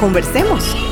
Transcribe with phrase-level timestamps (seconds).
[0.00, 0.89] Conversemos.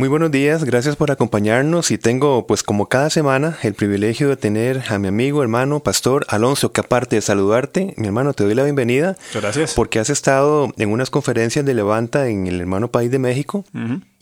[0.00, 4.38] Muy buenos días, gracias por acompañarnos y tengo pues como cada semana el privilegio de
[4.38, 8.54] tener a mi amigo, hermano, pastor Alonso, que aparte de saludarte, mi hermano, te doy
[8.54, 9.18] la bienvenida.
[9.34, 9.74] Gracias.
[9.74, 13.66] Porque has estado en unas conferencias de Levanta en el hermano país de México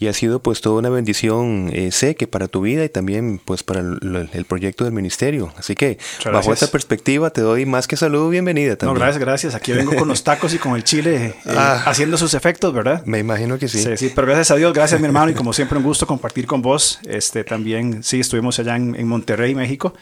[0.00, 3.40] y ha sido pues toda una bendición, eh, sé que para tu vida y también
[3.44, 5.52] pues para el, el proyecto del ministerio.
[5.56, 8.94] Así que bajo esta perspectiva te doy más que saludo, bienvenida también.
[8.94, 9.54] No, gracias, gracias.
[9.54, 11.84] Aquí vengo con los tacos y con el chile eh, ah.
[11.86, 13.04] haciendo sus efectos, ¿verdad?
[13.06, 13.80] Me imagino que sí.
[13.80, 16.46] Sí, sí, pero gracias a Dios, gracias mi hermano y como siempre un gusto compartir
[16.46, 16.98] con vos.
[17.04, 19.94] Este, también, sí, estuvimos allá en, Monterrey, México,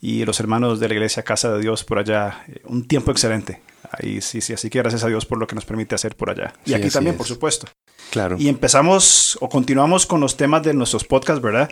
[0.00, 3.60] y los hermanos de la iglesia Casa de Dios por allá, eh, un tiempo excelente.
[3.90, 6.30] Ahí sí, sí, así que gracias a Dios por lo que nos permite hacer por
[6.30, 6.52] allá.
[6.64, 7.68] Y aquí también, por supuesto.
[8.10, 8.36] Claro.
[8.38, 11.70] Y empezamos o continuamos con los temas de nuestros podcasts, ¿verdad?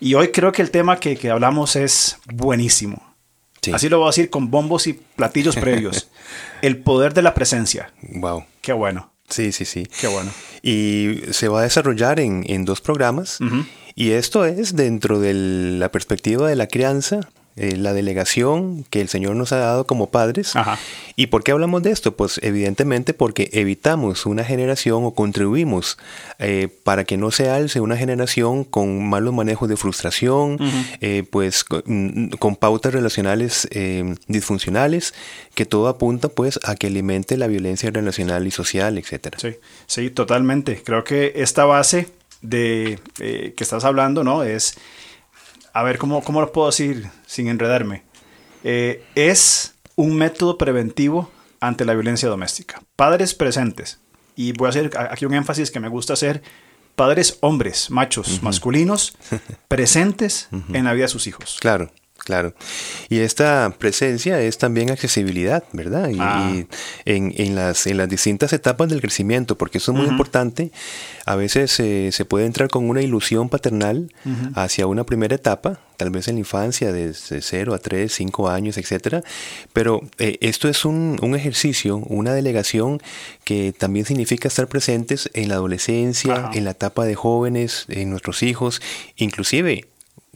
[0.00, 3.12] Y hoy creo que el tema que, que hablamos es buenísimo.
[3.72, 6.10] Así lo voy a decir con bombos y platillos previos.
[6.62, 7.92] el poder de la presencia.
[8.02, 8.44] Wow.
[8.60, 9.11] Qué bueno.
[9.32, 9.86] Sí, sí, sí.
[10.00, 10.30] Qué bueno.
[10.62, 13.38] Y se va a desarrollar en, en dos programas.
[13.94, 19.08] Y esto es dentro de la perspectiva de la crianza eh, la delegación que el
[19.10, 20.54] Señor nos ha dado como padres.
[21.16, 22.16] ¿Y por qué hablamos de esto?
[22.16, 25.98] Pues evidentemente porque evitamos una generación o contribuimos
[26.38, 30.56] eh, para que no se alce una generación con malos manejos de frustración,
[31.02, 33.68] eh, pues con, pautas relacionales
[34.28, 35.12] disfuncionales,
[35.54, 39.38] que todo apunta pues a que alimente la violencia relacional y social, etcétera.
[39.38, 40.82] Sí, sí, totalmente.
[40.82, 42.08] Creo que esta base
[42.40, 44.42] de que estás hablando, ¿no?
[44.42, 44.74] Es
[45.72, 48.04] a ver, ¿cómo, cómo lo puedo decir sin enredarme?
[48.64, 52.82] Eh, es un método preventivo ante la violencia doméstica.
[52.96, 54.00] Padres presentes.
[54.36, 56.42] Y voy a hacer aquí un énfasis que me gusta hacer.
[56.96, 59.16] Padres hombres, machos, masculinos,
[59.68, 61.56] presentes en la vida de sus hijos.
[61.60, 61.90] Claro.
[62.24, 62.54] Claro.
[63.08, 66.08] Y esta presencia es también accesibilidad, ¿verdad?
[66.10, 66.52] Y, ah.
[67.04, 70.70] en, las, en las distintas etapas del crecimiento, porque eso es muy importante.
[71.26, 74.12] A veces eh, se puede entrar con una ilusión paternal
[74.54, 78.78] hacia una primera etapa, tal vez en la infancia, desde 0 a 3, 5 años,
[78.78, 79.22] etcétera.
[79.72, 83.00] Pero eh, esto es un, un, ejercicio, una delegación
[83.44, 88.42] que también significa estar presentes en la adolescencia, en la etapa de jóvenes, en nuestros
[88.44, 88.80] hijos,
[89.16, 89.91] inclusive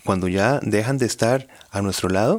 [0.07, 2.39] cuando ya dejan de estar a nuestro lado,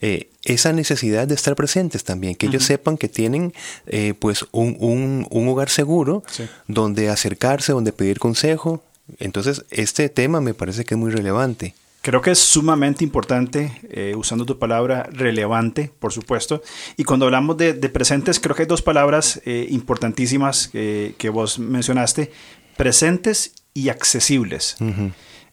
[0.00, 3.52] eh, esa necesidad de estar presentes también, que ellos sepan que tienen
[3.86, 6.22] eh, pues un, hogar seguro
[6.68, 8.84] donde acercarse, donde pedir consejo.
[9.18, 11.74] Entonces, este tema me parece que es muy relevante.
[12.02, 16.62] Creo que es sumamente importante, eh, usando tu palabra relevante, por supuesto.
[16.96, 22.30] Y cuando hablamos de, presentes, creo que hay dos palabras importantísimas que vos mencionaste,
[22.76, 24.76] presentes y accesibles.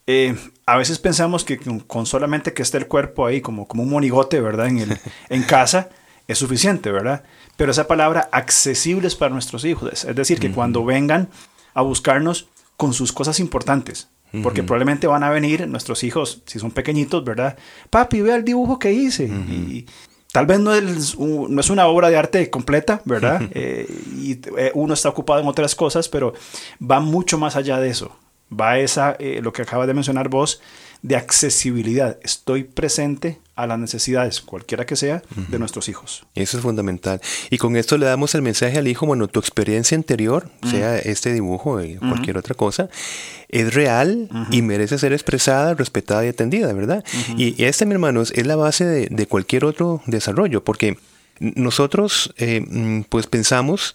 [0.05, 3.89] Eh, a veces pensamos que con, solamente que esté el cuerpo ahí como, como un
[3.89, 4.67] monigote, ¿verdad?
[4.67, 4.97] En, el,
[5.29, 5.89] en casa
[6.27, 7.23] es suficiente, ¿verdad?
[7.55, 11.29] Pero esa palabra accesibles para nuestros hijos, es decir, que cuando vengan
[11.73, 12.47] a buscarnos
[12.77, 14.09] con sus cosas importantes,
[14.41, 17.55] porque probablemente van a venir nuestros hijos, si son pequeñitos, ¿verdad?
[17.91, 19.25] Papi, ve el dibujo que hice.
[19.25, 19.85] Y
[20.31, 23.43] tal vez no es, no es una obra de arte completa, ¿verdad?
[23.51, 23.85] Eh,
[24.17, 26.33] y eh, uno está ocupado en otras cosas, pero
[26.81, 28.17] va mucho más allá de eso
[28.59, 30.61] va esa, eh, lo que acaba de mencionar vos,
[31.03, 32.17] de accesibilidad.
[32.23, 36.25] Estoy presente a las necesidades, cualquiera que sea, de nuestros hijos.
[36.33, 37.21] Eso es fundamental.
[37.49, 41.33] Y con esto le damos el mensaje al hijo, bueno, tu experiencia anterior, sea este
[41.33, 42.89] dibujo o cualquier otra cosa,
[43.49, 47.03] es real y merece ser expresada, respetada y atendida, ¿verdad?
[47.37, 50.97] Y este, mi hermanos, es la base de, cualquier otro desarrollo, porque
[51.39, 53.93] nosotros, eh, mm, pues pensamos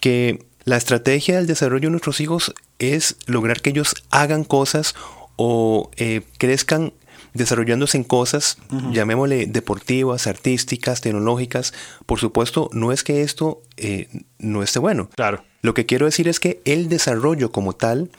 [0.00, 4.94] que la estrategia del desarrollo de nuestros hijos es lograr que ellos hagan cosas
[5.36, 6.92] o eh, crezcan
[7.34, 8.58] desarrollándose en cosas,
[8.92, 11.72] llamémosle deportivas, artísticas, tecnológicas.
[12.06, 15.08] Por supuesto, no es que esto eh, no esté bueno.
[15.14, 15.44] Claro.
[15.62, 18.10] Lo que quiero decir es que el desarrollo como tal,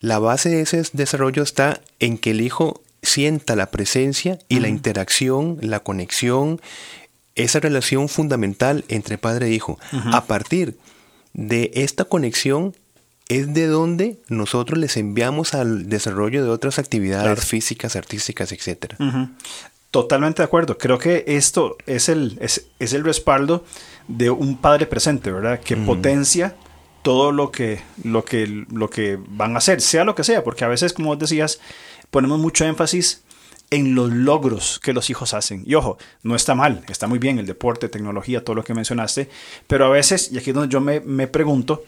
[0.00, 4.68] la base de ese desarrollo está en que el hijo sienta la presencia y la
[4.68, 6.60] interacción, la conexión,
[7.34, 9.78] esa relación fundamental entre padre e hijo.
[10.12, 10.76] A partir
[11.32, 12.74] de esta conexión
[13.30, 18.94] es de donde nosotros les enviamos al desarrollo de otras actividades físicas, artísticas, etc.
[19.92, 20.76] Totalmente de acuerdo.
[20.76, 23.64] Creo que esto es el, es, el respaldo
[24.08, 25.60] de un padre presente, ¿verdad?
[25.60, 26.56] Que potencia
[27.02, 30.64] todo lo que, lo, que, lo que van a hacer, sea lo que sea, porque
[30.64, 31.60] a veces, como decías,
[32.10, 33.22] ponemos mucho énfasis
[33.70, 35.62] en los logros que los hijos hacen.
[35.64, 39.30] Y ojo, no está mal, está muy bien el deporte, tecnología, todo lo que mencionaste,
[39.68, 41.84] pero a veces, y aquí es donde yo me, me pregunto,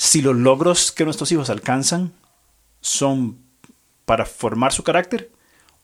[0.00, 2.14] si los logros que nuestros hijos alcanzan
[2.80, 3.36] son
[4.06, 5.30] para formar su carácter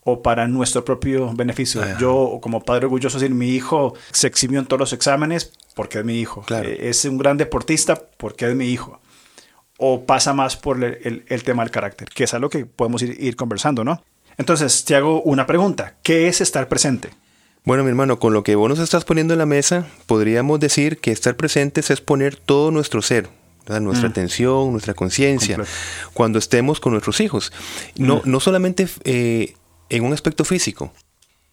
[0.05, 1.83] o para nuestro propio beneficio.
[1.99, 6.05] Yo, como padre orgulloso, decir, mi hijo se eximió en todos los exámenes porque es
[6.07, 6.47] mi hijo.
[6.49, 8.99] Eh, es un gran deportista porque es mi hijo.
[9.77, 13.37] O pasa más por el, tema del carácter, que es algo que podemos ir, ir
[13.37, 14.03] conversando, ¿no?
[14.39, 15.97] Entonces, te hago una pregunta.
[16.03, 17.11] ¿Qué es estar presente?
[17.65, 21.01] Bueno, mi hermano, con lo que vos nos estás poniendo en la mesa, podríamos decir
[21.01, 23.29] que estar presentes es poner todo nuestro ser,
[23.81, 24.13] nuestra mm.
[24.13, 25.59] atención, nuestra conciencia,
[26.15, 27.53] cuando estemos con nuestros hijos.
[27.97, 28.21] No, mm.
[28.25, 29.55] no solamente eh,
[29.89, 30.93] en un aspecto físico,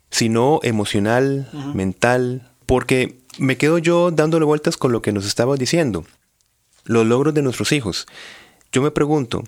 [0.09, 6.05] sino emocional, mental, porque me quedo yo dándole vueltas con lo que nos estabas diciendo,
[6.85, 8.05] los logros de nuestros hijos.
[8.71, 9.43] Yo me pregunto,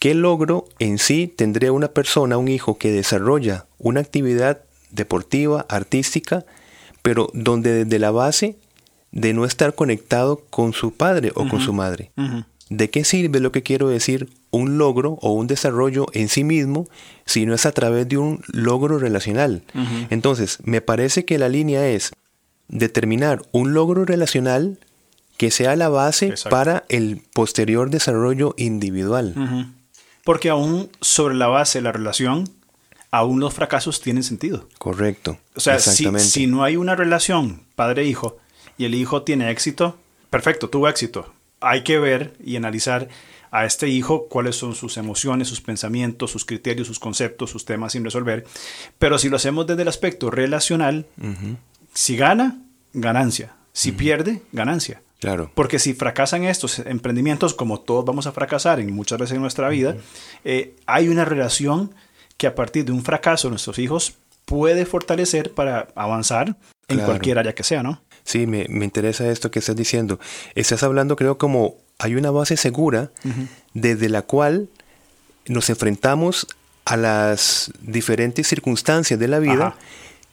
[0.00, 6.44] ¿qué logro en sí tendría una persona, un hijo que desarrolla una actividad deportiva, artística,
[7.02, 8.56] pero donde desde la base
[9.12, 12.10] de no estar conectado con su padre o con su madre?
[12.70, 16.88] ¿De qué sirve lo que quiero decir un logro o un desarrollo en sí mismo
[17.26, 19.62] si no es a través de un logro relacional?
[20.10, 22.12] Entonces, me parece que la línea es
[22.68, 24.78] determinar un logro relacional
[25.36, 29.74] que sea la base para el posterior desarrollo individual.
[30.24, 32.48] Porque aún sobre la base de la relación,
[33.10, 34.68] aún los fracasos tienen sentido.
[34.78, 35.36] Correcto.
[35.54, 38.38] O sea, si, si no hay una relación padre-hijo
[38.82, 39.98] y el hijo tiene éxito,
[40.30, 41.32] perfecto, tuvo éxito
[41.62, 43.08] hay que ver y analizar
[43.50, 47.92] a este hijo cuáles son sus emociones, sus pensamientos, sus criterios, sus conceptos, sus temas
[47.92, 48.44] sin resolver.
[48.98, 51.06] Pero si lo hacemos desde el aspecto relacional,
[51.92, 52.58] si gana,
[52.92, 53.54] ganancia.
[53.72, 55.02] Si pierde, ganancia.
[55.20, 55.50] Claro.
[55.54, 59.68] Porque si fracasan estos emprendimientos, como todos vamos a fracasar en muchas veces en nuestra
[59.68, 59.96] vida,
[60.44, 61.94] eh, hay una relación
[62.38, 66.56] que a partir de un fracaso nuestros hijos puede fortalecer para avanzar
[66.88, 68.02] en cualquier área que sea, ¿no?
[68.24, 70.20] Sí, me, interesa esto que estás diciendo.
[70.54, 73.10] Estás hablando, creo, como hay una base segura
[73.74, 74.68] desde la cual
[75.46, 76.46] nos enfrentamos
[76.84, 79.76] a las diferentes circunstancias de la vida,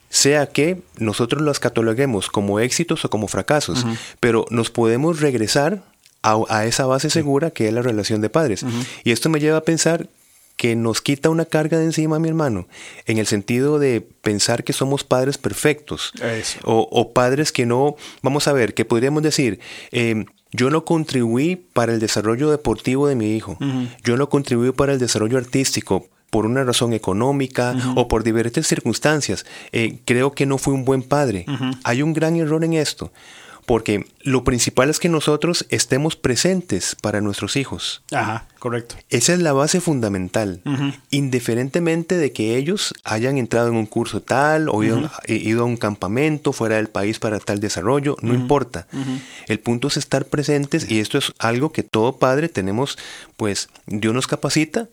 [0.10, 3.86] sea que nosotros las cataloguemos como éxitos o como fracasos,
[4.20, 5.84] pero nos podemos regresar
[6.22, 8.66] a, esa base segura que es la relación de padres.
[9.04, 10.10] Y esto me lleva a pensar
[10.60, 12.68] que nos quita una carga de encima, mi hermano,
[13.06, 16.12] en el sentido de pensar que somos padres perfectos.
[16.66, 19.62] O, padres que no, vamos a ver, que podríamos decir,
[19.94, 23.58] eh, yo no contribuí para el desarrollo deportivo de mi hijo,
[24.04, 29.46] yo no contribuí para el desarrollo artístico por una razón económica o por diferentes circunstancias.
[29.72, 31.46] Eh, creo que no fui un buen padre.
[31.86, 33.14] Hay un gran error en esto
[33.70, 38.02] porque lo principal es que nosotros estemos presentes para nuestros hijos.
[38.12, 38.96] Ajá, correcto.
[39.12, 40.64] Esa es la base fundamental,
[41.12, 46.52] indiferentemente de que ellos hayan entrado en un curso tal o ido, a un campamento
[46.52, 48.88] fuera del país para tal desarrollo, no importa.
[49.46, 52.98] El punto es estar presentes y esto es algo que todo padre tenemos,
[53.38, 54.88] pues Dios nos capacita,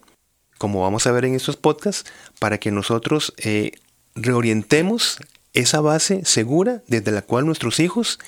[0.59, 2.05] como vamos a ver en estos podcasts,
[2.39, 3.73] para que nosotros eh,
[4.15, 5.17] reorientemos
[5.55, 8.19] esa base segura desde la cual nuestros hijos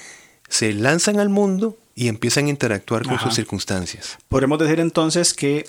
[0.49, 4.19] se lanzan al mundo y empiezan a interactuar con sus circunstancias.
[4.28, 5.69] Podemos decir entonces que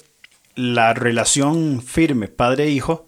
[0.55, 3.07] la relación firme padre-hijo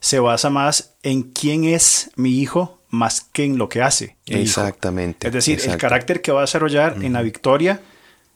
[0.00, 4.16] se basa más en quién es mi hijo más que en lo que hace.
[4.26, 5.26] Exactamente.
[5.26, 7.80] Es decir, el carácter que va a desarrollar en la victoria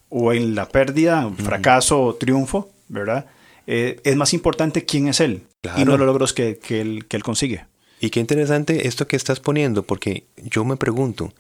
[0.09, 3.27] o en la pérdida, fracaso o triunfo, ¿verdad?
[3.67, 5.45] Eh, es más importante quién es él
[5.77, 7.67] y no los logros que, él, que él consigue.
[8.01, 11.33] Y qué interesante esto que estás poniendo, porque yo me pregunto,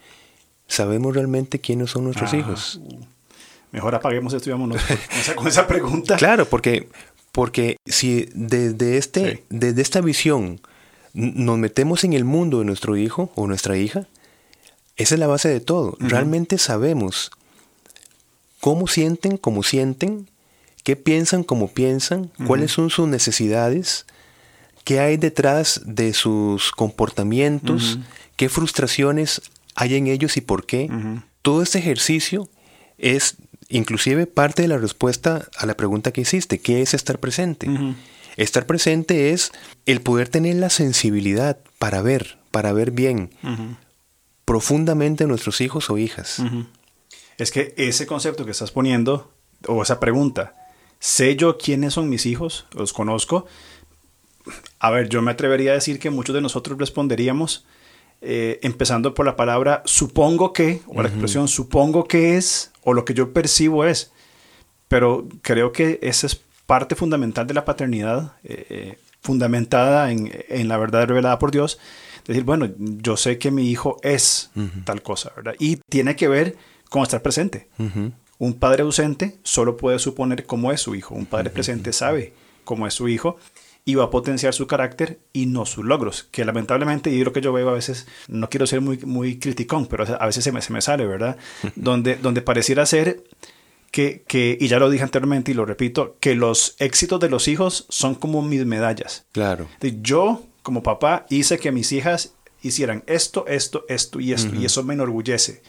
[0.73, 2.81] ¿Sabemos realmente quiénes son nuestros ah, hijos?
[3.73, 4.81] Mejor apaguemos esto y vámonos
[5.37, 6.17] con esa, pregunta.
[6.17, 6.88] Claro, porque,
[7.31, 10.61] porque si desde, este, desde esta visión
[11.12, 14.07] nos metemos en el mundo de nuestro hijo o nuestra hija,
[14.97, 15.95] esa es la base de todo.
[16.00, 17.31] Realmente sabemos
[18.59, 20.26] cómo sienten, cómo sienten,
[20.85, 24.07] qué piensan, cómo piensan, cuáles son sus necesidades,
[24.85, 27.99] qué hay detrás de sus comportamientos,
[28.37, 29.43] qué frustraciones
[29.75, 30.91] hay en ellos y por qué.
[31.43, 32.49] Todo este ejercicio
[32.99, 33.37] es
[33.69, 37.69] inclusive parte de la respuesta a la pregunta que hiciste, ¿qué es estar presente?
[38.37, 39.52] Estar presente es
[39.87, 43.31] el poder tener la sensibilidad para ver, para ver bien
[44.45, 46.43] profundamente a nuestros hijos o hijas.
[47.38, 49.33] Es que ese concepto que estás poniendo,
[49.67, 50.55] o esa pregunta,
[50.99, 52.67] ¿sé yo quiénes son mis hijos?
[52.73, 53.47] ¿Los conozco?
[54.79, 57.64] a ver, yo me atrevería a decir que muchos de nosotros responderíamos
[58.25, 63.05] eh, empezando por la palabra supongo que, o la expresión supongo que es, o lo
[63.05, 64.12] que yo percibo es.
[64.87, 70.69] Pero creo que esa es parte fundamental de la paternidad, eh, eh, fundamentada en, en,
[70.69, 71.81] la verdad revelada por Dios.
[72.25, 74.50] Decir, bueno, yo sé que mi hijo es
[74.85, 75.55] tal cosa, ¿verdad?
[75.59, 76.57] Y tiene que ver
[76.88, 77.69] con estar presente.
[78.38, 81.17] Un padre ausente solo puede suponer cómo es su hijo.
[81.17, 83.38] Un padre presente sabe cómo es su hijo
[83.85, 87.41] y va a potenciar su carácter y no sus logros, que lamentablemente, y lo que
[87.41, 90.62] yo veo a veces, no quiero ser muy, muy criticón, pero a veces se me,
[90.62, 91.37] se me sale, ¿verdad?
[91.75, 93.25] donde, donde pareciera ser
[93.91, 97.49] que, que, y ya lo dije anteriormente y lo repito, que los éxitos de los
[97.49, 99.27] hijos son como mis medallas.
[99.33, 99.69] Claro.
[100.01, 104.83] Yo, como papá, hice que mis hijas hicieran esto, esto, esto y esto, y eso
[104.85, 105.62] me enorgullece.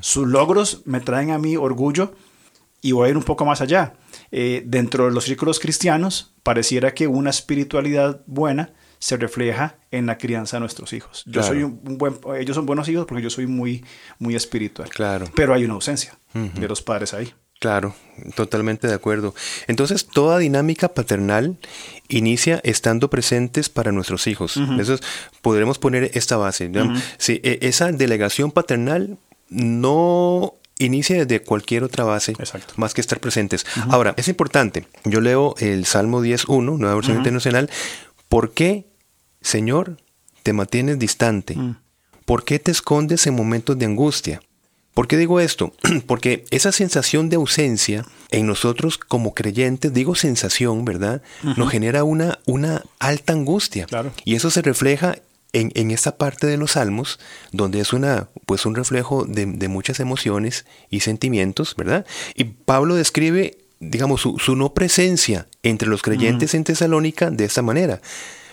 [0.00, 2.14] Sus logros me traen a mí orgullo
[2.82, 3.94] y voy a ir un poco más allá.
[4.30, 10.16] Eh, dentro de los círculos cristianos, pareciera que una espiritualidad buena se refleja en la
[10.16, 11.24] crianza de nuestros hijos.
[11.26, 13.84] Yo soy un, buen, ellos son buenos hijos porque yo soy muy,
[14.18, 14.88] muy espiritual.
[14.88, 15.26] Claro.
[15.34, 17.32] Pero hay una ausencia de los padres ahí.
[17.60, 17.94] Claro,
[18.34, 19.34] totalmente de acuerdo.
[19.68, 21.56] Entonces, toda dinámica paternal
[22.08, 24.56] inicia estando presentes para nuestros hijos.
[24.56, 25.00] Entonces,
[25.40, 26.70] podremos poner esta base.
[27.16, 29.16] Si e, esa delegación paternal
[29.48, 32.34] no inicia desde cualquier otra base,
[32.76, 33.66] más que estar presentes.
[33.88, 37.70] Ahora, es importante, yo leo el Salmo 10.1, nueva versión internacional,
[38.28, 38.86] ¿por qué,
[39.40, 39.98] Señor,
[40.42, 41.56] te mantienes distante?
[41.56, 41.76] Mm.
[42.24, 44.40] ¿Por qué te escondes en momentos de angustia?
[44.94, 45.72] ¿Por qué digo esto?
[46.06, 51.22] Porque esa sensación de ausencia en nosotros como creyentes, digo sensación, ¿verdad?
[51.56, 53.86] Nos genera una, una alta angustia.
[54.24, 55.16] Y eso se refleja
[55.54, 57.18] en, en, esta parte de los salmos,
[57.52, 62.04] donde es una, pues un reflejo de, muchas emociones y sentimientos, ¿verdad?
[62.34, 68.00] Y Pablo describe, digamos, su, no presencia entre los creyentes en Tesalónica de esta manera.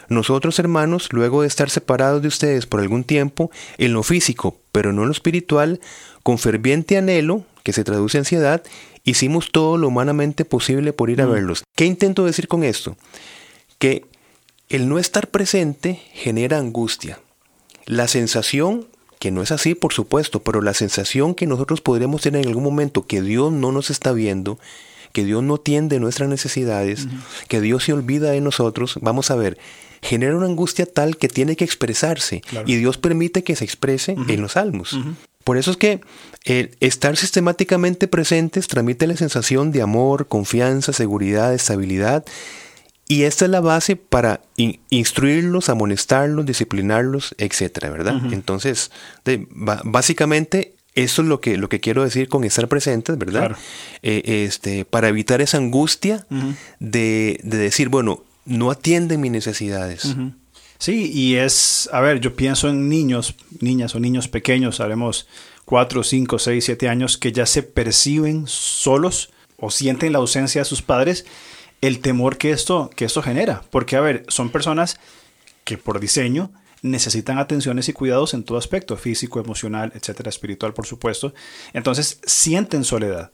[0.10, 4.93] Nosotros, hermanos, luego de estar separados de ustedes por algún tiempo, en lo físico, pero
[4.93, 5.79] no en lo espiritual,
[6.24, 8.63] con ferviente anhelo, que se traduce en ansiedad,
[9.03, 11.31] hicimos todo lo humanamente posible por ir a mm.
[11.31, 11.63] verlos.
[11.75, 12.96] ¿Qué intento decir con esto?
[13.79, 14.05] Que
[14.72, 17.20] el no estar presente genera angustia.
[17.86, 18.88] La sensación,
[19.20, 22.63] que no es así por supuesto, pero la sensación que nosotros podremos tener en algún
[22.63, 24.60] momento que Dios no nos está viendo,
[25.12, 27.08] que Dios no tiende nuestras necesidades,
[27.48, 29.58] que Dios se olvida de nosotros, vamos a ver,
[30.01, 34.42] genera una angustia tal que tiene que expresarse y Dios permite que se exprese en
[34.42, 34.98] los salmos.
[35.44, 36.01] Por eso es que
[36.46, 42.24] el estar sistemáticamente presentes transmite la sensación de amor, confianza, seguridad, estabilidad.
[43.12, 48.15] Y esta es la base para instruirlos, amonestarlos, disciplinarlos, etcétera, ¿verdad?
[48.32, 48.89] Entonces,
[49.84, 53.58] básicamente, eso es lo que, lo que quiero decir con estar presentes, ¿verdad?
[54.01, 56.25] Eh, este, para evitar esa angustia
[56.80, 60.15] de, decir, bueno, no atienden mis necesidades.
[60.77, 65.27] Sí, y es, a ver, yo pienso en niños, niñas o niños pequeños, haremos
[65.65, 70.65] cuatro, cinco, seis, siete años, que ya se perciben solos o sienten la ausencia de
[70.65, 71.25] sus padres,
[71.82, 73.64] el temor que esto, que esto genera.
[73.70, 75.00] Porque, a ver, son personas
[75.64, 80.86] que por diseño necesitan atenciones y cuidados en todo aspecto, físico, emocional, etcétera, espiritual, por
[80.86, 81.34] supuesto.
[81.74, 83.32] Entonces sienten soledad.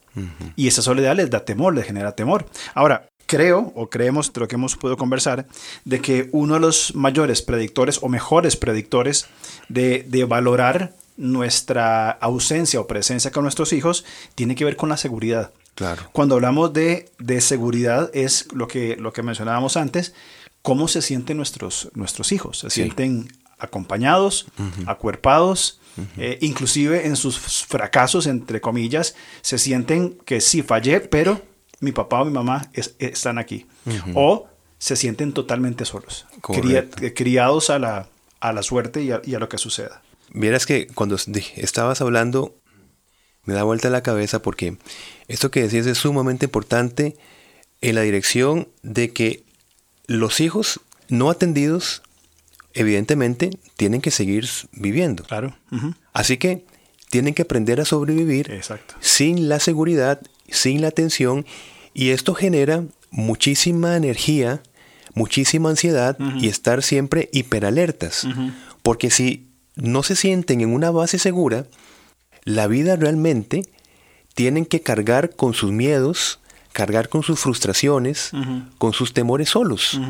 [0.56, 2.46] Y esa soledad les da temor, les genera temor.
[2.74, 5.46] Ahora, creo o creemos de lo que hemos podido conversar,
[5.84, 9.26] de que uno de los mayores predictores o mejores predictores
[9.68, 15.52] de, valorar nuestra ausencia o presencia con nuestros hijos tiene que ver con la seguridad.
[15.78, 16.10] Claro.
[16.10, 17.08] Cuando hablamos de,
[17.40, 20.12] seguridad es lo que, lo que mencionábamos antes,
[20.60, 22.58] cómo se sienten nuestros, nuestros hijos.
[22.58, 24.46] Se sienten acompañados,
[24.86, 25.80] acuerpados,
[26.16, 31.40] eh, inclusive en sus fracasos, entre comillas, se sienten que sí fallé, pero
[31.78, 32.68] mi papá o mi mamá
[32.98, 33.66] están aquí.
[34.14, 36.26] O se sienten totalmente solos,
[37.14, 38.08] criados a la,
[38.40, 40.02] a la suerte y a, lo que suceda.
[40.32, 42.56] Vieras que cuando estabas hablando,
[43.48, 44.76] me da vuelta la cabeza porque
[45.26, 47.16] esto que decías es sumamente importante
[47.80, 49.42] en la dirección de que
[50.06, 52.02] los hijos no atendidos,
[52.74, 55.24] evidentemente, tienen que seguir viviendo.
[55.24, 55.56] Claro.
[56.12, 56.66] Así que
[57.08, 58.60] tienen que aprender a sobrevivir
[59.00, 61.46] sin la seguridad sin la atención
[61.94, 64.62] y esto genera muchísima energía,
[65.14, 68.28] muchísima ansiedad y estar siempre hiperalertas.
[68.82, 71.64] Porque si no se sienten en una base segura,
[72.44, 73.62] la vida realmente
[74.34, 76.40] tienen que cargar con sus miedos,
[76.72, 78.30] cargar con sus frustraciones,
[78.78, 80.00] con sus temores solos.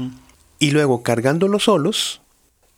[0.59, 2.21] Y luego cargándolos solos,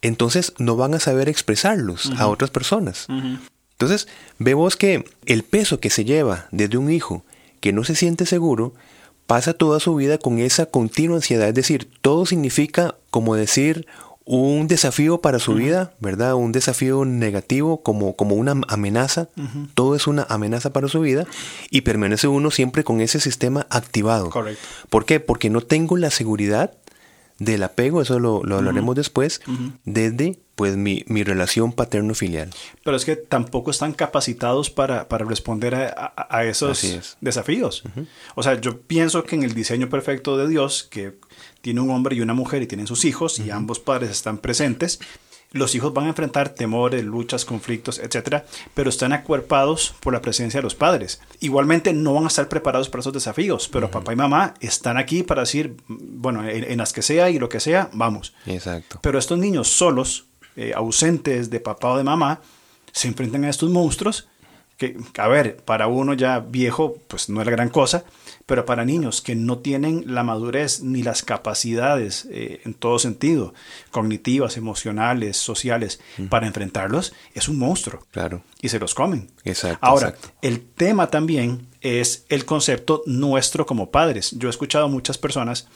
[0.03, 3.07] entonces no van a saber expresarlos a otras personas.
[3.73, 7.25] Entonces, vemos que el peso que se lleva desde un hijo
[7.61, 8.75] que no se siente seguro,
[9.27, 11.49] pasa toda su vida con esa continua ansiedad.
[11.49, 13.87] Es decir, todo significa como decir,
[14.37, 16.35] un desafío para su vida, ¿verdad?
[16.35, 19.29] Un desafío negativo como, como una amenaza.
[19.75, 21.27] Todo es una amenaza para su vida
[21.69, 24.31] y permanece uno siempre con ese sistema activado.
[24.31, 24.63] Correcto.
[24.89, 25.19] ¿Por qué?
[25.19, 26.79] Porque no tengo la seguridad
[27.41, 29.41] del apego, eso lo, hablaremos después,
[29.85, 32.51] desde pues mi, relación paterno-filial.
[32.85, 37.83] Pero es que tampoco están capacitados para, responder a, esos desafíos.
[38.35, 41.15] O sea, yo pienso que en el diseño perfecto de Dios, que
[41.63, 45.01] tiene un hombre y una mujer y tienen sus hijos y ambos padres están presentes,
[45.53, 50.59] los hijos van a enfrentar temores, luchas, conflictos, etcétera, pero están acuerpados por la presencia
[50.59, 51.21] de los padres.
[51.41, 55.23] Igualmente no van a estar preparados para esos desafíos, pero papá y mamá están aquí
[55.23, 58.35] para decir, bueno, en, las que sea y lo que sea, vamos.
[58.47, 59.01] Exacto.
[59.03, 60.27] Pero estos niños solos,
[60.61, 62.41] eh, ausentes de papá o de mamá,
[62.93, 64.29] se enfrentan a estos monstruos
[64.77, 68.05] que, a ver, para uno ya viejo, pues no es la gran cosa,
[68.45, 73.55] pero para niños que no tienen la madurez ni las capacidades eh, en todo sentido,
[73.91, 78.07] cognitivas, emocionales, sociales, para enfrentarlos, es un monstruo.
[78.11, 78.43] Claro.
[78.61, 79.31] Y se los comen.
[79.45, 79.87] Exacto.
[79.87, 84.31] Ahora, el tema también es el concepto nuestro como padres.
[84.33, 85.69] Yo he escuchado a muchas personas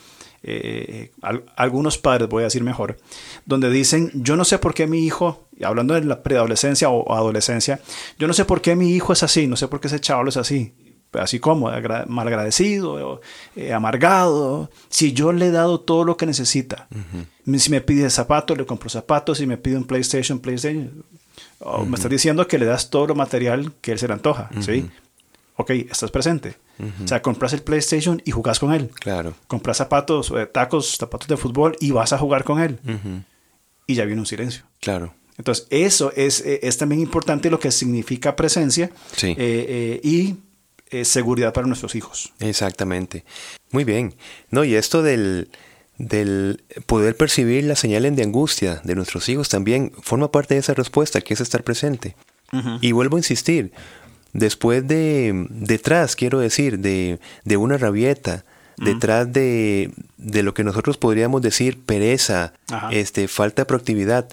[0.46, 1.10] eh,
[1.56, 2.98] algunos padres, voy a decir mejor,
[3.46, 7.80] donde dicen, yo no sé por qué mi hijo, hablando de la preadolescencia o adolescencia,
[8.18, 10.28] yo no sé por qué mi hijo es así, no sé por qué ese chaval
[10.28, 10.74] es así,
[11.14, 11.70] así como
[12.08, 13.22] malagradecido,
[13.56, 16.88] eh, amargado, si yo le he dado todo lo que necesita.
[17.56, 21.04] Si me pide zapatos, le compro zapatos, si me pide un PlayStation, PlayStation.
[21.86, 24.90] Me estás diciendo que le das todo lo material que él se le antoja, ¿sí?
[25.56, 26.56] Ok, estás presente.
[27.04, 28.90] O sea, compras el PlayStation y jugás con él.
[28.98, 29.34] Claro.
[29.46, 32.78] Compras zapatos, eh, tacos, zapatos de fútbol y vas a jugar con él.
[33.86, 34.64] Y ya viene un silencio.
[34.80, 35.14] Claro.
[35.38, 39.34] Entonces, eso es, eh, es también importante lo que significa presencia sí.
[39.38, 40.36] Eh, y
[41.04, 42.32] seguridad para nuestros hijos.
[42.38, 43.24] Exactamente.
[43.72, 44.14] Muy bien.
[44.50, 45.50] No, y esto del,
[45.98, 50.74] del poder percibir las señales de angustia de nuestros hijos también forma parte de esa
[50.74, 52.16] respuesta, que es estar presente.
[52.80, 53.72] Y vuelvo a insistir,
[54.34, 58.44] después de, detrás, quiero decir, de, de una rabieta,
[58.76, 62.52] detrás de, de, lo que nosotros podríamos decir pereza,
[62.90, 64.28] este, falta de proactividad,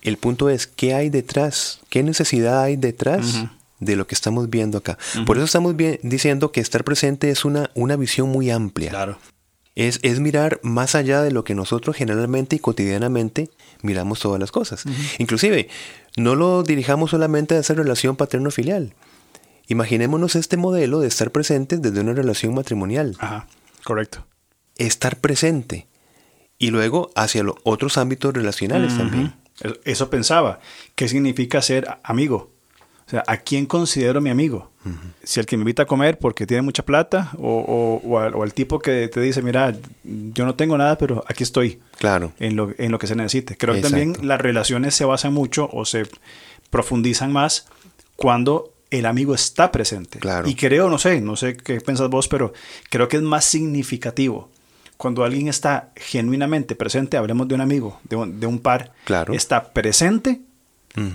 [0.00, 1.80] el punto es, ¿qué hay detrás?
[1.90, 3.44] ¿Qué necesidad hay detrás?
[3.78, 4.96] de lo que estamos viendo acá.
[5.26, 8.90] Por eso estamos bien, diciendo que estar presente es una, una visión muy amplia.
[8.90, 9.18] Claro.
[9.74, 13.50] Es, es, mirar más allá de lo que nosotros generalmente y cotidianamente
[13.82, 14.84] miramos todas las cosas.
[15.18, 15.68] Inclusive,
[16.16, 18.94] no lo dirijamos solamente a esa relación paterno-filial.
[19.68, 23.16] Imaginémonos este modelo de estar presente desde una relación matrimonial.
[23.18, 23.46] Ajá,
[23.84, 24.26] correcto.
[24.76, 25.86] Estar presente.
[26.58, 29.34] Y luego hacia los otros ámbitos relacionales también.
[29.84, 30.60] Eso pensaba.
[30.94, 32.52] ¿Qué significa ser amigo?
[33.06, 34.70] O sea, ¿a quién considero mi amigo?
[35.22, 38.78] Si el que me invita a comer porque tiene mucha plata o, o, al, tipo
[38.78, 41.80] que te dice, mira, yo no tengo nada, pero aquí estoy.
[41.98, 42.32] Claro.
[42.38, 43.56] En lo, en lo que se necesite.
[43.56, 46.06] Creo que también las relaciones se basan mucho o se
[46.70, 47.66] profundizan más
[48.16, 50.18] cuando el amigo está presente.
[50.18, 50.48] Claro.
[50.48, 52.52] Y creo, no sé, no sé qué piensas vos, pero
[52.90, 54.50] creo que es más significativo
[55.02, 59.34] cuando alguien está genuinamente presente, hablemos de un amigo, de un, par, claro.
[59.34, 60.42] está presente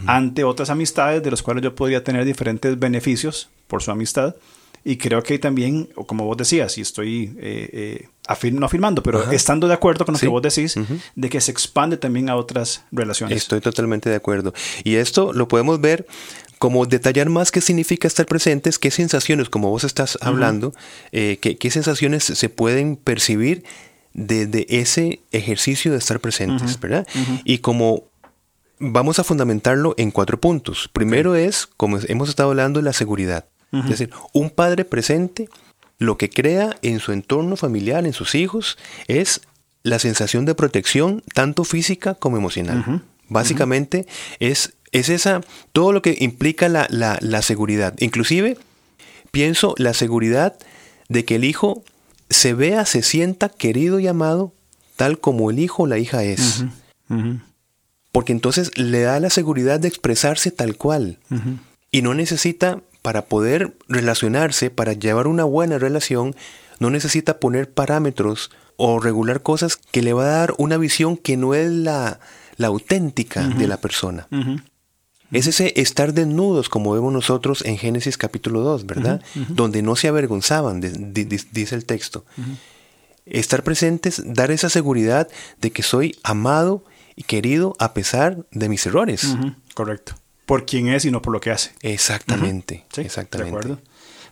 [0.05, 4.35] ante otras amistades de las cuales yo podría tener diferentes beneficios por su amistad.
[4.83, 9.69] Y creo que también, como vos decías, y estoy eh, eh no afirmando, pero estando
[9.69, 10.75] de acuerdo con lo que vos decís,
[11.15, 13.37] de que se expande también a otras relaciones.
[13.37, 14.53] Estoy totalmente de acuerdo.
[14.83, 16.05] Y esto lo podemos ver
[16.59, 20.73] como detallar más qué significa estar presentes, qué sensaciones, como vos estás hablando,
[21.11, 23.63] eh, qué, sensaciones se pueden percibir
[24.13, 27.07] desde ese ejercicio de estar presentes, ¿verdad?
[27.43, 28.05] Y como
[28.79, 30.89] vamos a fundamentarlo en cuatro puntos.
[30.91, 33.45] Primero es, como hemos estado hablando, la seguridad.
[33.71, 35.49] Es decir, un padre presente
[35.99, 39.41] lo que crea en su entorno familiar, en sus hijos, es
[39.83, 43.03] la sensación de protección, tanto física como emocional.
[43.27, 44.07] Básicamente
[44.39, 45.41] es es esa,
[45.73, 47.93] todo lo que implica la, la, seguridad.
[47.99, 48.57] Inclusive,
[49.31, 50.57] pienso la seguridad
[51.09, 51.83] de que el hijo
[52.29, 54.53] se vea, se sienta querido y amado
[54.95, 56.65] tal como el hijo o la hija es.
[58.11, 61.19] Porque entonces le da la seguridad de expresarse tal cual.
[61.91, 66.35] Y no necesita, para poder relacionarse, para llevar una buena relación,
[66.79, 71.37] no necesita poner parámetros o regular cosas que le va a dar una visión que
[71.37, 72.19] no es la,
[72.57, 74.27] la auténtica de la persona.
[75.31, 79.21] Es ese estar desnudos como vemos nosotros en Génesis capítulo 2, ¿verdad?
[79.49, 82.25] Donde no se avergonzaban, dice el texto.
[83.25, 85.27] Estar presentes, dar esa seguridad
[85.59, 86.85] de que soy amado
[87.15, 89.35] y querido a pesar de mis errores.
[89.73, 90.15] Correcto.
[90.45, 91.71] Por quién es y no por lo que hace.
[91.81, 92.85] Exactamente.
[92.95, 93.51] exactamente.
[93.51, 93.81] De acuerdo.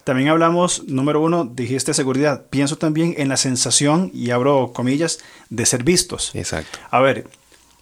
[0.05, 2.45] También hablamos, número uno, dijiste seguridad.
[2.51, 5.17] Pienso también en la sensación, y abro comillas,
[5.49, 6.31] de ser vistos.
[6.35, 6.77] Exacto.
[6.91, 7.27] A ver,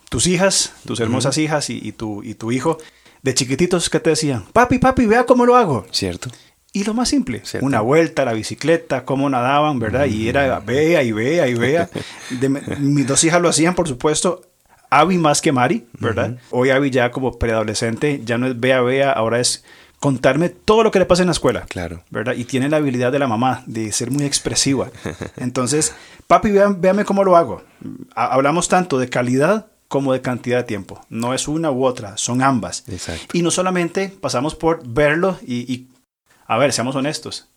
[0.09, 2.77] tus hijas, tus hermosas hijas y, tu, y tu hijo,
[3.23, 4.43] de chiquititos, ¿qué te decían?
[4.53, 5.85] Papi, papi, vea cómo lo hago.
[5.91, 6.29] Cierto.
[6.73, 10.05] Y lo más simple, una vuelta a la bicicleta, cómo nadaban, ¿verdad?
[10.05, 11.89] Y era vea y vea y vea.
[12.79, 14.41] mis dos hijas lo hacían, por supuesto.
[14.89, 16.37] Abby más que Mari, ¿verdad?
[16.51, 19.63] Hoy Abby ya como preadolescente, ya no es vea, vea, ahora es
[19.99, 21.65] contarme todo lo que le pasa en la escuela.
[21.67, 22.03] Claro.
[22.09, 22.35] ¿Verdad?
[22.35, 24.89] Y tiene la habilidad de la mamá de ser muy expresiva.
[25.37, 25.95] Entonces,
[26.27, 27.63] papi, véame cómo lo hago.
[28.15, 31.05] Hablamos tanto de calidad como de cantidad de tiempo.
[31.09, 32.83] No es una u otra, son ambas.
[32.87, 33.37] Exacto.
[33.37, 35.85] Y no solamente pasamos por verlo y,
[36.47, 37.49] a ver, seamos honestos.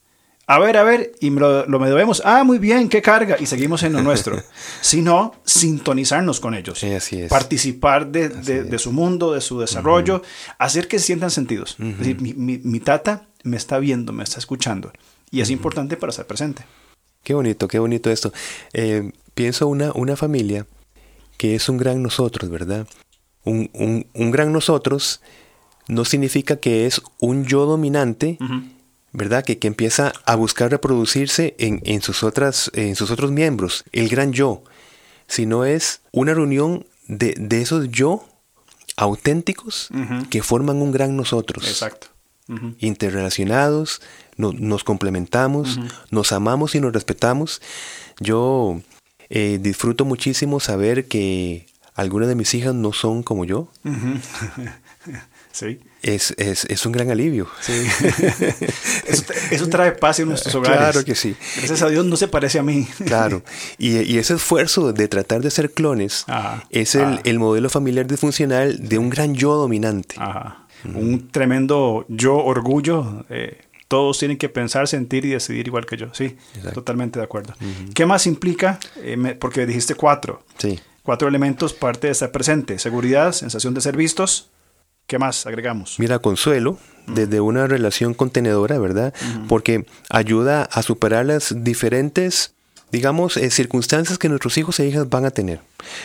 [0.47, 2.21] A ver, a ver, y lo, lo vemos.
[2.27, 3.39] Ah, muy bien, qué carga.
[3.41, 4.37] Y seguimos en lo nuestro.
[4.83, 6.79] Sino sintonizarnos con ellos.
[6.79, 7.31] Sí, así es.
[7.31, 10.21] Participar de, de, su mundo, de su desarrollo,
[10.59, 11.79] hacer que se sientan sentidos.
[11.81, 14.93] Es decir, mi, mi, tata me está viendo, me está escuchando.
[15.31, 16.67] Y es importante para ser presente.
[17.23, 18.31] Qué bonito, qué bonito esto.
[18.75, 20.67] Eh, pienso una, una familia
[21.37, 22.87] que es un gran nosotros, ¿verdad?
[23.45, 23.71] Un,
[24.15, 25.21] un, gran nosotros
[25.87, 28.39] no significa que es un yo dominante,
[29.13, 29.45] ¿verdad?
[29.45, 34.09] Que, que, empieza a buscar reproducirse en, en, sus otras, en sus otros miembros, el
[34.09, 34.65] gran yo,
[35.29, 38.27] sino es una reunión de, de esos yo
[38.97, 39.91] auténticos
[40.31, 41.69] que forman un gran nosotros.
[41.69, 42.09] Exacto.
[42.79, 44.01] Interrelacionados,
[44.37, 45.79] nos complementamos,
[46.11, 47.61] nos amamos y nos respetamos.
[48.21, 48.81] Yo
[49.29, 53.69] eh, disfruto muchísimo saber que algunas de mis hijas no son como yo.
[55.53, 55.81] Sí.
[56.03, 57.49] Es, es, es, un gran alivio.
[57.63, 57.73] Sí.
[59.51, 60.77] eso, trae paz en nuestros hogares.
[60.77, 61.35] Claro que sí.
[61.57, 62.87] Gracias a Dios no se parece a mí.
[63.07, 63.43] Claro.
[63.79, 66.27] Y, y ese esfuerzo de tratar de ser clones
[66.69, 70.17] es el, el, modelo familiar disfuncional de un gran yo dominante.
[70.19, 70.67] Ajá.
[70.95, 73.25] Un tremendo yo orgullo.
[73.31, 73.59] Eh,
[73.89, 76.13] todos tienen que pensar, sentir y decidir igual que yo.
[76.13, 76.37] Sí,
[76.75, 77.55] totalmente de acuerdo.
[77.95, 78.79] ¿Qué más implica?
[78.97, 80.43] Eh, porque dijiste cuatro.
[80.59, 80.81] Sí.
[81.03, 82.79] Cuatro elementos, parte de estar presente.
[82.79, 84.51] Seguridad, sensación de ser vistos.
[85.07, 86.01] ¿Qué más agregamos?
[86.01, 89.15] Mira, consuelo, desde una relación contenedora, ¿verdad?
[89.49, 92.56] Porque ayuda a superar las diferentes
[92.93, 95.61] digamos, eh, circunstancias que nuestros hijos e hijas van a tener.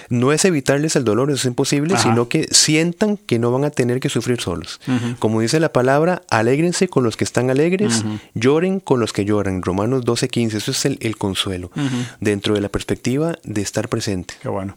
[0.10, 3.70] No es evitarles el dolor, eso es imposible, sino que sientan que no van a
[3.70, 4.80] tener que sufrir solos.
[5.20, 9.62] Como dice la palabra, alégrense con los que están alegres, lloren con los que lloran.
[9.62, 11.72] Romanos 12, 15, eso es el, consuelo,
[12.20, 14.36] dentro de la perspectiva de estar presente.
[14.42, 14.76] Qué bueno.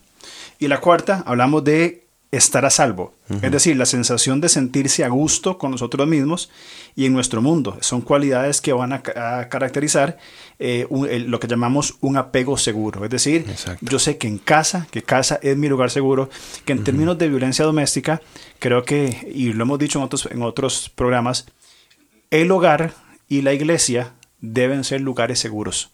[0.59, 2.04] Y la cuarta, hablamos de
[2.37, 3.15] estar a salvo.
[3.43, 6.51] Es decir, la sensación de sentirse a gusto con nosotros mismos
[6.95, 7.79] y en nuestro mundo.
[7.81, 10.19] Son cualidades que van a, caracterizar
[10.59, 10.87] eh,
[11.27, 13.05] lo que llamamos un apego seguro.
[13.05, 13.47] Es decir,
[13.81, 16.29] yo sé que en casa, que casa es mi lugar seguro,
[16.65, 18.21] que en términos de violencia doméstica,
[18.59, 21.47] creo que, y lo hemos dicho en otros, en otros programas,
[22.31, 22.95] el hogar
[23.29, 25.91] y la iglesia deben ser lugares seguros,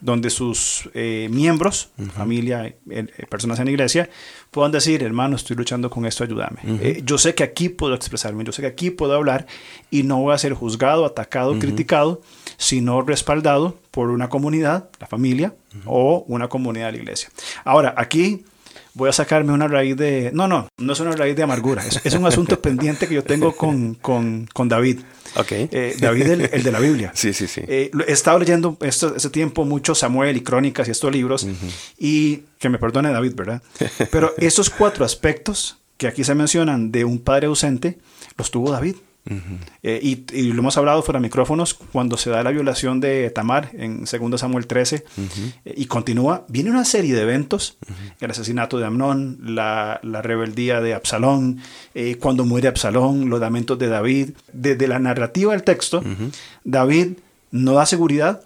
[0.00, 4.10] donde sus eh, miembros, familia, eh, eh, personas en la iglesia,
[4.50, 7.02] puedan decir, hermano, estoy luchando con esto, ayúdame.
[7.04, 9.46] yo sé que aquí puedo expresarme, yo sé que aquí puedo hablar
[9.90, 12.20] y no voy a ser juzgado, atacado, criticado,
[12.56, 15.54] sino respaldado por una comunidad, la familia,
[15.86, 17.30] o una comunidad de la iglesia.
[17.64, 18.44] Ahora, aquí
[18.94, 20.30] voy a sacarme una raíz de...
[20.32, 23.54] No, no, no es una raíz de amargura, es, un asunto pendiente que yo tengo
[23.56, 25.00] con, con, con David.
[25.34, 25.68] Okay.
[25.72, 27.12] Eh, David, el, de la Biblia.
[27.14, 27.62] sí, sí, sí.
[27.66, 31.46] Eh, he estado leyendo esto, este tiempo mucho Samuel y Crónicas y estos libros,
[31.98, 33.62] y que me perdone David, ¿verdad?
[34.10, 37.98] Pero estos cuatro aspectos que aquí se mencionan de un padre ausente,
[38.36, 38.96] los tuvo David.
[39.82, 40.00] Eh,
[40.32, 44.04] y, lo hemos hablado fuera de micrófonos cuando se da la violación de Tamar en
[44.04, 45.04] 2 Samuel 13
[45.64, 46.44] eh, y continúa.
[46.48, 47.78] Viene una serie de eventos:
[48.20, 51.60] el asesinato de Amnón, la, rebeldía de Absalón,
[51.94, 54.30] eh, cuando muere Absalón, los lamentos de David.
[54.52, 56.02] Desde la narrativa del texto,
[56.64, 57.18] David
[57.50, 58.42] no da seguridad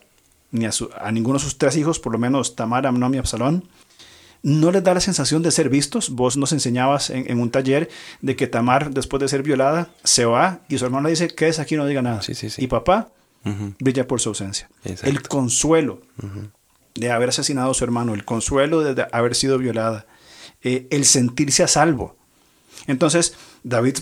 [0.51, 3.65] ni a, a, ninguno de sus tres hijos, por lo menos Tamar, Amnón y Absalón
[4.47, 6.11] no les da la sensación de ser vistos.
[6.11, 10.61] Vos nos enseñabas en, un taller de que Tamar, después de ser violada, se va
[10.69, 11.75] y su hermano le dice, ¿qué es aquí?
[11.75, 12.21] No diga nada.
[12.57, 13.09] Y papá
[13.81, 14.69] brilla por su ausencia.
[14.85, 16.01] El consuelo
[16.95, 20.07] de haber asesinado a su hermano, el consuelo de haber sido violada,
[20.63, 22.15] eh, el sentirse a salvo.
[22.87, 23.99] Entonces, David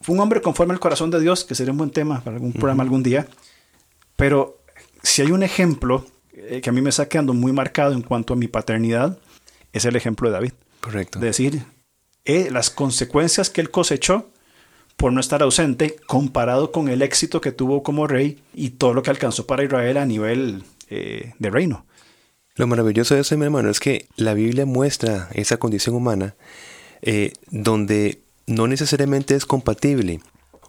[0.00, 2.52] fue un hombre conforme al corazón de Dios, que sería un buen tema para algún
[2.52, 3.28] programa algún día.
[4.16, 4.58] Pero
[5.04, 8.34] si hay un ejemplo eh, que a mí me está quedando muy marcado en cuanto
[8.34, 9.18] a mi paternidad,
[9.74, 10.52] es el ejemplo de David.
[10.80, 11.18] Correcto.
[11.18, 11.62] De decir,
[12.24, 14.30] eh, las consecuencias que él cosechó
[14.96, 19.02] por no estar ausente comparado con el éxito que tuvo como rey y todo lo
[19.02, 21.84] que alcanzó para Israel a nivel eh, de reino.
[22.54, 26.36] Lo maravilloso de eso, mi hermano, es que la Biblia muestra esa condición humana
[27.02, 30.20] eh, donde no necesariamente es compatible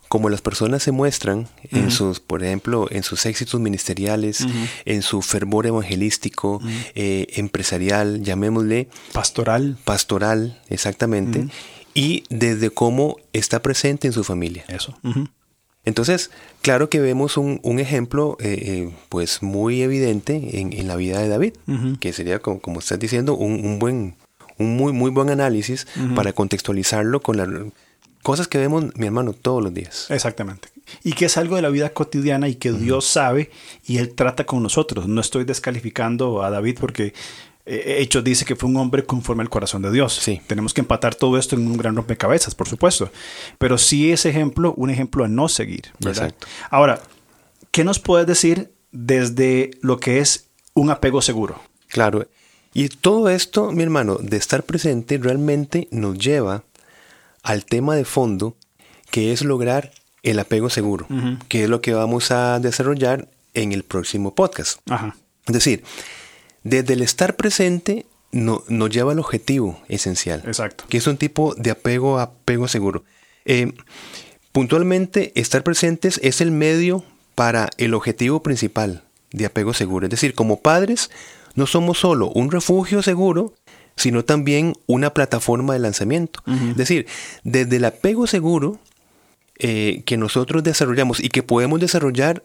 [0.08, 4.46] como las personas se muestran en sus, por ejemplo, en sus éxitos ministeriales,
[4.86, 6.62] en su fervor evangelístico,
[6.94, 8.88] eh, empresarial, llamémosle.
[9.14, 9.78] Pastoral.
[9.84, 11.48] Pastoral, exactamente.
[11.94, 14.66] Y desde cómo está presente en su familia.
[14.68, 14.96] Eso.
[15.86, 21.30] Entonces, claro que vemos un, ejemplo eh, eh, pues muy evidente en, la vida de
[21.30, 21.54] David,
[22.00, 24.16] que sería, como, como estás diciendo, un, buen,
[24.58, 27.48] un muy, muy buen análisis para contextualizarlo con las
[28.26, 30.08] cosas que vemos, mi hermano, todos los días.
[30.10, 30.70] Exactamente.
[31.04, 33.52] Y que es algo de la vida cotidiana y que Dios sabe
[33.86, 35.08] y Él trata con nosotros.
[35.08, 37.14] No estoy descalificando a David porque
[37.68, 40.16] eh, Hechos dice que fue un hombre conforme al corazón de Dios.
[40.16, 40.42] Sí.
[40.48, 43.12] Tenemos que empatar todo esto en un gran rompecabezas, por supuesto.
[43.60, 45.94] Pero sí es ejemplo, un ejemplo a no seguir.
[46.04, 46.48] Exacto.
[46.72, 47.04] Ahora,
[47.70, 51.62] ¿qué nos puedes decir desde lo que es un apego seguro?
[51.90, 52.26] Claro.
[52.74, 56.64] Y todo esto, mi hermano, de estar presente realmente nos lleva
[57.46, 58.58] al tema de fondo,
[59.12, 59.92] que es lograr
[60.24, 61.08] el apego seguro,
[61.48, 64.80] que es lo que vamos a desarrollar en el próximo podcast.
[64.90, 65.16] Ajá.
[65.46, 65.84] Es decir,
[66.64, 70.42] desde el estar presente no, nos lleva al objetivo esencial.
[70.46, 70.86] Exacto.
[70.90, 73.04] Que es un tipo de apego apego seguro.
[73.46, 73.72] Eh,
[74.52, 77.06] puntualmente, estar presentes es el medio
[77.36, 80.08] para el objetivo principal de apego seguro.
[80.08, 81.12] Es decir, como padres,
[81.54, 83.54] no somos solo un refugio seguro,
[83.96, 86.42] sino también una plataforma de lanzamiento.
[86.48, 87.08] Es decir,
[87.44, 88.80] desde el apego seguro
[89.58, 92.44] eh, que nosotros desarrollamos y que podemos desarrollar,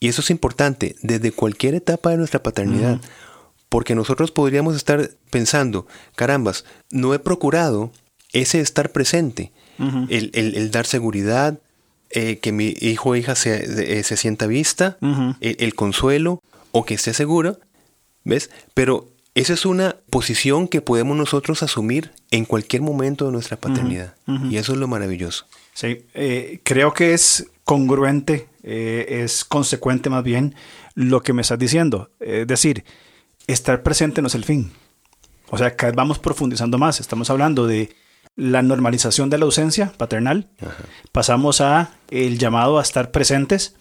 [0.00, 3.00] y eso es importante, desde cualquier etapa de nuestra paternidad,
[3.68, 7.92] porque nosotros podríamos estar pensando, carambas, no he procurado
[8.32, 9.52] ese estar presente,
[10.08, 11.60] el, dar seguridad,
[12.10, 14.98] eh, que mi hijo o hija se, eh, se sienta vista,
[15.40, 17.56] el, consuelo o que esté segura,
[18.24, 18.50] ¿ves?
[18.74, 24.14] Pero esa es una posición que podemos nosotros asumir en cualquier momento de nuestra paternidad.
[24.50, 25.46] Y eso es lo maravilloso.
[25.74, 30.54] Sí, eh, creo que es congruente, es consecuente más bien
[30.94, 32.08] lo que me estás diciendo.
[32.18, 32.84] Es decir,
[33.46, 34.72] estar presente no es el fin.
[35.50, 36.98] O sea, vez vamos profundizando más.
[36.98, 37.94] Estamos hablando de
[38.36, 40.48] la normalización de la ausencia paternal.
[41.12, 43.74] Pasamos a el llamado a estar presentes,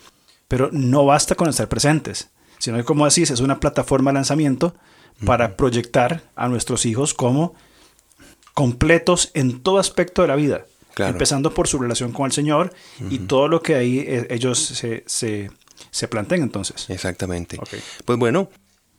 [0.48, 4.76] pero no basta con estar presentes, sino que como decís, es una plataforma de lanzamiento
[5.24, 7.56] para proyectar a nuestros hijos como
[8.54, 10.66] completos en todo aspecto de la vida.
[10.98, 12.74] Empezando por su relación con el Señor
[13.10, 15.52] y todo lo que ahí eh, ellos se, se,
[15.92, 16.90] se planteen entonces.
[16.90, 17.60] Exactamente.
[18.06, 18.50] Pues bueno,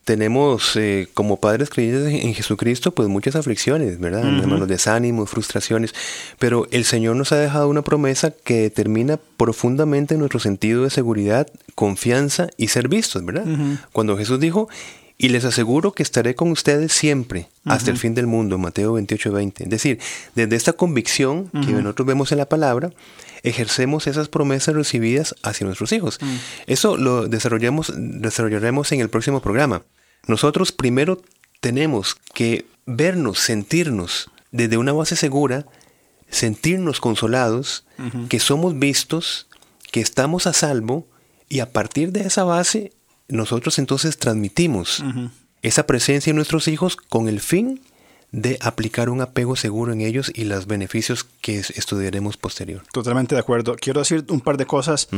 [0.06, 4.24] tenemos eh, como padres creyentes en Jesucristo pues muchas aflicciones, ¿verdad?
[4.24, 5.94] Hermanos, desánimos, frustraciones,
[6.38, 11.48] pero el Señor nos ha dejado una promesa que determina profundamente nuestro sentido de seguridad,
[11.74, 13.46] confianza y ser vistos, ¿verdad?
[13.90, 14.68] Cuando Jesús dijo,
[15.18, 19.32] y les aseguro que estaré con ustedes siempre, hasta el fin del mundo, Mateo 28,
[19.32, 19.64] 20.
[19.64, 19.98] Es decir,
[20.34, 22.92] desde esta convicción que nosotros vemos en la palabra,
[23.42, 26.18] ejercemos esas promesas recibidas hacia nuestros hijos.
[26.66, 29.84] Eso lo desarrollamos, desarrollaremos en el próximo programa.
[30.26, 31.22] Nosotros primero
[31.60, 35.66] tenemos que vernos, sentirnos desde una base segura,
[36.28, 37.86] sentirnos consolados,
[38.28, 39.48] que somos vistos,
[39.92, 41.08] que estamos a salvo,
[41.48, 42.92] y a partir de esa base,
[43.28, 45.02] nosotros entonces transmitimos
[45.62, 47.80] esa presencia en nuestros hijos con el fin
[48.32, 52.82] de aplicar un apego seguro en ellos y los beneficios que estudiaremos posterior.
[52.92, 53.76] Totalmente de acuerdo.
[53.76, 55.08] Quiero decir un par de cosas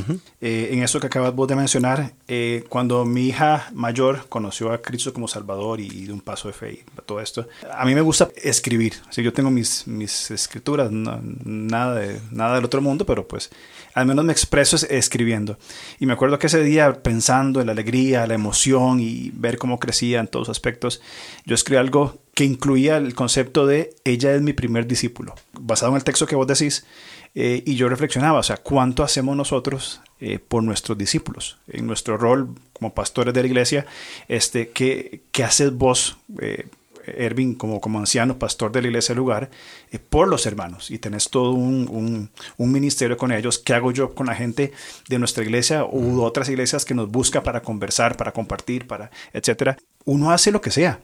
[0.40, 2.12] eh, en eso que acabas vos de mencionar.
[2.28, 6.54] Eh, cuando mi hija mayor conoció a Cristo como Salvador y, de un paso de
[6.54, 8.94] fe y todo esto, a mí me gusta escribir.
[9.08, 13.50] Así, yo tengo mis, mis escrituras, nada, de, nada del otro mundo, pero pues
[13.98, 15.58] al menos me expreso escribiendo.
[15.98, 19.80] Y me acuerdo que ese día, pensando en la alegría, la emoción y ver cómo
[19.80, 21.00] crecía en todos aspectos,
[21.44, 25.96] yo escribí algo que incluía el concepto de ella es mi primer discípulo, basado en
[25.96, 26.86] el texto que vos decís.
[27.34, 31.58] Eh, y yo reflexionaba, o sea, ¿cuánto hacemos nosotros eh, por nuestros discípulos?
[31.68, 33.86] En nuestro rol como pastores de la iglesia,
[34.28, 36.68] este, ¿qué, qué haces vos eh,
[37.16, 39.50] Ervin como, como anciano, pastor de la iglesia del lugar,
[39.90, 43.58] eh, por los hermanos y tenés todo un, un, ministerio con ellos.
[43.58, 44.72] ¿Qué hago yo con la gente
[45.08, 49.76] de nuestra iglesia u otras iglesias que nos busca para conversar, para compartir, para etcétera?
[50.04, 51.00] Uno hace lo que sea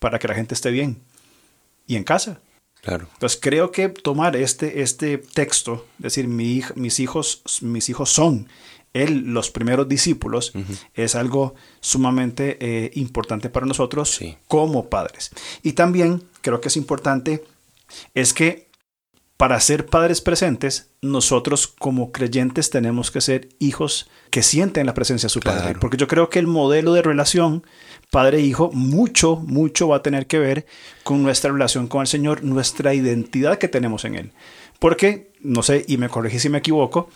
[0.00, 1.00] para que la gente esté bien
[1.86, 2.40] y en casa.
[2.82, 3.06] Claro.
[3.12, 8.48] Entonces creo que tomar este, este texto, decir, mi, mis, hijos, mis hijos son
[8.92, 10.52] él, los primeros discípulos,
[10.94, 15.30] es algo sumamente eh, importante para nosotros como padres.
[15.62, 17.44] Y también creo que es importante
[18.14, 18.70] es que
[19.36, 25.28] para ser padres presentes, nosotros como creyentes tenemos que ser hijos que sienten la presencia
[25.28, 25.78] de su padre.
[25.80, 27.64] Porque yo creo que el modelo de relación
[28.10, 30.66] padre-hijo mucho, mucho va a tener que ver
[31.04, 34.32] con nuestra relación con el Señor, nuestra identidad que tenemos en Él.
[34.78, 37.08] Porque, no sé, y me corregí si me equivoco,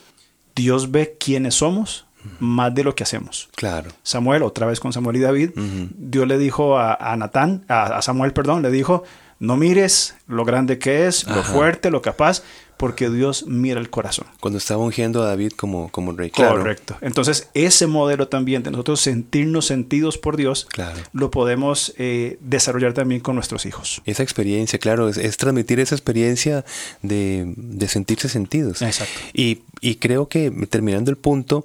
[0.55, 2.07] Dios ve quiénes somos
[2.39, 3.49] más de lo que hacemos.
[3.55, 3.91] Claro.
[4.03, 5.51] Samuel, otra vez con Samuel y David,
[5.97, 9.05] Dios le dijo a, a Natán, a, Samuel, perdón, le dijo,
[9.45, 12.43] no mires lo grande que es, lo fuerte, lo capaz,
[12.77, 14.27] porque Dios mira el corazón.
[14.41, 16.31] Cuando estaba ungiendo a David como, como rey.
[16.31, 16.59] Claro.
[16.59, 16.97] Correcto.
[17.01, 20.99] Entonces, ese modelo también de nosotros sentirnos sentidos por Dios, claro.
[21.13, 24.03] lo podemos eh, desarrollar también con nuestros hijos.
[24.05, 26.65] Esa experiencia, claro, es, transmitir esa experiencia
[27.03, 28.83] de, de, sentirse sentidos.
[28.83, 29.21] Exacto.
[29.33, 31.65] Y, y creo que, terminando el punto,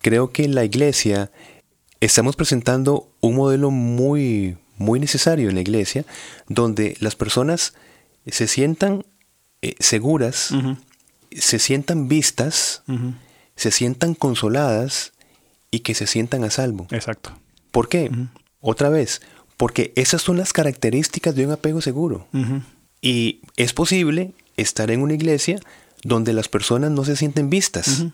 [0.00, 1.30] creo que en la iglesia
[2.00, 6.04] estamos presentando un modelo muy, muy necesario en la iglesia,
[6.48, 7.74] donde las personas
[8.26, 9.04] se sientan
[9.62, 10.54] eh, seguras,
[11.32, 12.82] se sientan vistas,
[13.56, 15.12] se sientan consoladas
[15.70, 16.86] y que se sientan a salvo.
[16.90, 17.32] Exacto.
[17.70, 18.10] ¿Por qué?
[18.60, 19.20] Otra vez,
[19.56, 22.26] porque esas son las características de un apego seguro.
[23.00, 25.60] Y es posible estar en una iglesia
[26.02, 28.04] donde las personas no se sienten vistas,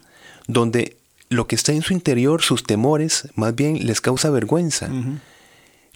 [0.47, 0.97] donde
[1.29, 4.89] lo que está en su interior, sus temores, más bien les causa vergüenza.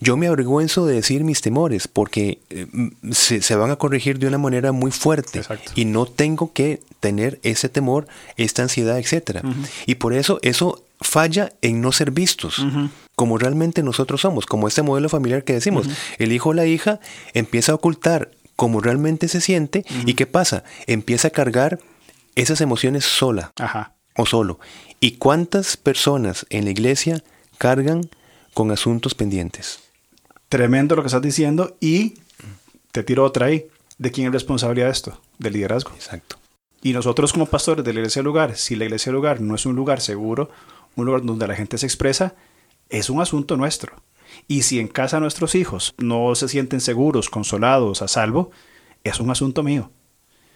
[0.01, 2.67] Yo me avergüenzo de decir mis temores porque eh,
[3.11, 5.43] se, van a corregir de una manera muy fuerte
[5.75, 8.07] y no tengo que tener ese temor,
[8.37, 9.45] esta ansiedad, etc.
[9.87, 12.65] Y por eso eso falla en no ser vistos,
[13.15, 15.89] como realmente nosotros somos, como este modelo familiar que decimos.
[16.19, 17.01] El hijo o la hija
[17.35, 20.65] empieza a ocultar cómo realmente se siente y ¿qué pasa?
[20.87, 21.81] Empieza a cargar
[22.37, 23.53] esas emociones sola
[24.17, 24.61] o solo.
[25.01, 27.23] ¿Y cuántas personas en la iglesia
[27.59, 28.09] cargan
[28.55, 29.88] con asuntos pendientes?
[30.49, 32.15] Tremendo lo que estás diciendo y
[32.93, 33.67] te tiro otra ahí.
[33.99, 35.21] ¿De quién es responsabilidad esto?
[35.39, 35.91] Del liderazgo.
[35.95, 36.37] Exacto.
[36.83, 39.75] Y nosotros como pastores de la iglesia lugar, si la iglesia lugar no es un
[39.75, 40.51] lugar seguro,
[40.95, 42.35] un lugar donde la gente se expresa,
[42.89, 43.97] es un asunto nuestro.
[44.47, 48.51] Y si en casa nuestros hijos no se sienten seguros, consolados, a salvo,
[49.05, 49.91] es un asunto mío.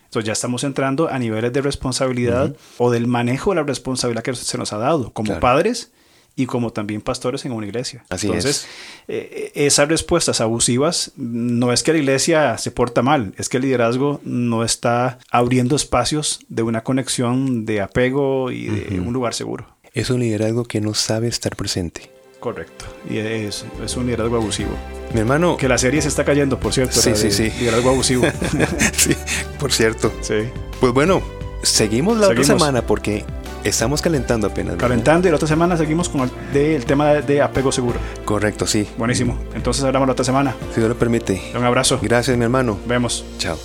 [0.05, 4.35] Entonces ya estamos entrando a niveles de responsabilidad o del manejo de la responsabilidad que
[4.35, 5.91] se nos ha dado como padres
[6.37, 8.05] y como también pastores en una iglesia.
[8.09, 8.67] Así Entonces,
[9.09, 13.65] eh, esas respuestas abusivas no es que la iglesia se porta mal, es que el
[13.65, 19.67] liderazgo no está abriendo espacios de una conexión de apego y de un lugar seguro.
[19.93, 22.11] Es un liderazgo que no sabe estar presente.
[22.43, 22.87] Correcto.
[23.09, 24.71] Y es, es un liderazgo abusivo.
[25.15, 25.57] Mi hermano.
[25.57, 27.01] Que la serie se está cayendo, por cierto.
[27.01, 27.53] Sí, sí, sí.
[27.61, 28.25] Liderazgo abusivo.
[28.97, 29.15] sí,
[29.61, 30.13] por cierto.
[30.23, 30.49] Sí.
[30.81, 31.23] Pues bueno,
[31.63, 33.25] seguimos la otra semana porque
[33.65, 34.77] estamos calentando apenas.
[34.77, 37.99] Calentando y la otra semana seguimos con el, tema de, apego seguro.
[38.25, 38.89] Correcto, sí.
[38.97, 39.39] Buenísimo.
[39.55, 40.55] Entonces hablamos la otra semana.
[40.75, 41.41] Si Dios lo permite.
[41.57, 41.99] Un abrazo.
[42.03, 42.79] Gracias, mi hermano.
[42.87, 43.25] Vemos.
[43.39, 43.57] Chao.